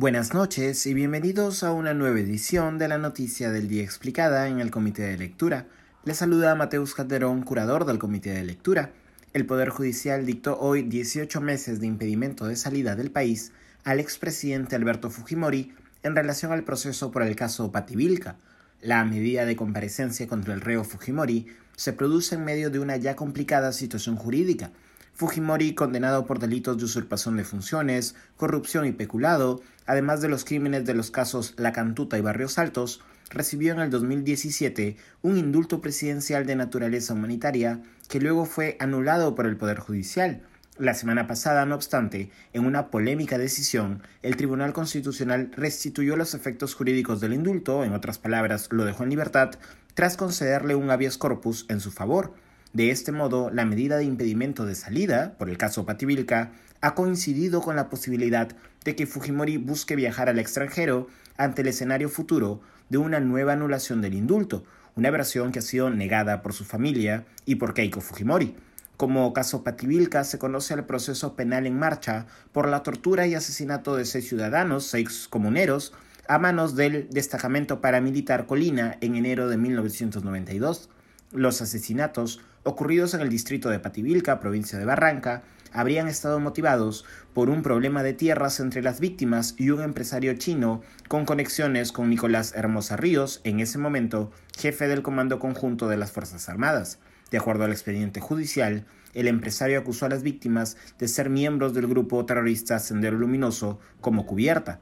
[0.00, 4.58] Buenas noches y bienvenidos a una nueva edición de la Noticia del Día Explicada en
[4.58, 5.66] el Comité de Lectura.
[6.04, 8.92] Les saluda Mateus Calderón, curador del Comité de Lectura.
[9.34, 13.52] El Poder Judicial dictó hoy 18 meses de impedimento de salida del país
[13.84, 18.36] al expresidente Alberto Fujimori en relación al proceso por el caso Pativilca.
[18.80, 23.16] La medida de comparecencia contra el reo Fujimori se produce en medio de una ya
[23.16, 24.70] complicada situación jurídica
[25.14, 30.84] Fujimori, condenado por delitos de usurpación de funciones, corrupción y peculado, además de los crímenes
[30.84, 36.46] de los casos La Cantuta y Barrios Altos, recibió en el 2017 un indulto presidencial
[36.46, 40.42] de naturaleza humanitaria que luego fue anulado por el Poder Judicial.
[40.78, 46.74] La semana pasada, no obstante, en una polémica decisión, el Tribunal Constitucional restituyó los efectos
[46.74, 49.50] jurídicos del indulto, en otras palabras, lo dejó en libertad,
[49.92, 52.32] tras concederle un habeas corpus en su favor.
[52.72, 57.60] De este modo, la medida de impedimento de salida, por el caso Pativilca, ha coincidido
[57.60, 58.48] con la posibilidad
[58.84, 64.00] de que Fujimori busque viajar al extranjero ante el escenario futuro de una nueva anulación
[64.00, 68.54] del indulto, una versión que ha sido negada por su familia y por Keiko Fujimori.
[68.96, 73.96] Como caso Pativilca se conoce el proceso penal en marcha por la tortura y asesinato
[73.96, 75.92] de seis ciudadanos, seis comuneros,
[76.28, 80.88] a manos del destacamento paramilitar Colina en enero de 1992.
[81.32, 87.50] Los asesinatos ocurridos en el distrito de Pativilca, provincia de Barranca, habrían estado motivados por
[87.50, 92.52] un problema de tierras entre las víctimas y un empresario chino con conexiones con Nicolás
[92.56, 96.98] Hermosa Ríos, en ese momento jefe del Comando Conjunto de las Fuerzas Armadas.
[97.30, 101.86] De acuerdo al expediente judicial, el empresario acusó a las víctimas de ser miembros del
[101.86, 104.80] grupo terrorista Sendero Luminoso como cubierta.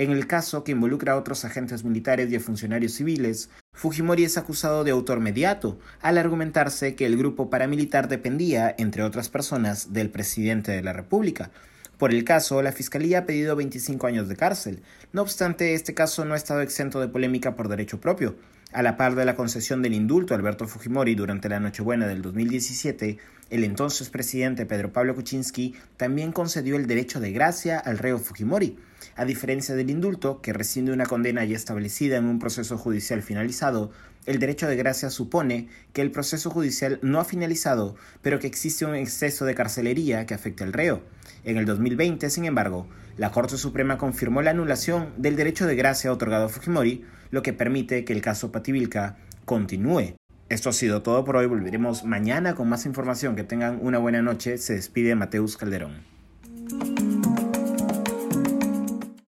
[0.00, 4.38] En el caso que involucra a otros agentes militares y a funcionarios civiles, Fujimori es
[4.38, 10.08] acusado de autor mediato, al argumentarse que el grupo paramilitar dependía, entre otras personas, del
[10.08, 11.50] presidente de la República.
[11.98, 14.82] Por el caso, la Fiscalía ha pedido 25 años de cárcel.
[15.12, 18.36] No obstante, este caso no ha estado exento de polémica por derecho propio.
[18.72, 22.22] A la par de la concesión del indulto a Alberto Fujimori durante la Nochebuena del
[22.22, 23.18] 2017,
[23.50, 28.78] el entonces presidente Pedro Pablo Kuczynski también concedió el derecho de gracia al reo Fujimori.
[29.16, 33.90] A diferencia del indulto, que rescinde una condena ya establecida en un proceso judicial finalizado,
[34.26, 38.84] el derecho de gracia supone que el proceso judicial no ha finalizado, pero que existe
[38.84, 41.02] un exceso de carcelería que afecta al reo.
[41.44, 46.12] En el 2020, sin embargo, la Corte Suprema confirmó la anulación del derecho de gracia
[46.12, 50.19] otorgado a Fujimori, lo que permite que el caso Pativilca continúe.
[50.50, 51.46] Esto ha sido todo por hoy.
[51.46, 53.36] Volveremos mañana con más información.
[53.36, 54.58] Que tengan una buena noche.
[54.58, 56.09] Se despide Mateus Calderón.